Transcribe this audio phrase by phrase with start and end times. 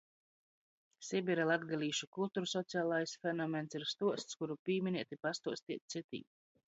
[1.07, 6.25] Sibira latgalīšu kultursocialais fenomens ir stuosts, kuru pīminēt i pastuosteit cytim.